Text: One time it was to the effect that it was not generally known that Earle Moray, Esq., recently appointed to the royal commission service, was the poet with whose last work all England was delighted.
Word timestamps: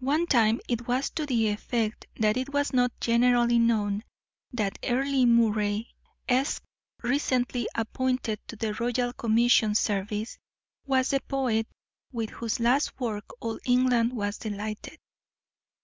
One 0.00 0.26
time 0.26 0.58
it 0.68 0.88
was 0.88 1.08
to 1.10 1.24
the 1.24 1.46
effect 1.46 2.06
that 2.18 2.36
it 2.36 2.52
was 2.52 2.72
not 2.72 2.90
generally 3.00 3.60
known 3.60 4.02
that 4.52 4.76
Earle 4.82 5.24
Moray, 5.26 5.84
Esq., 6.28 6.64
recently 7.00 7.68
appointed 7.72 8.40
to 8.48 8.56
the 8.56 8.74
royal 8.74 9.12
commission 9.12 9.76
service, 9.76 10.36
was 10.84 11.10
the 11.10 11.20
poet 11.20 11.68
with 12.10 12.30
whose 12.30 12.58
last 12.58 12.98
work 12.98 13.26
all 13.38 13.60
England 13.64 14.14
was 14.14 14.36
delighted. 14.38 14.98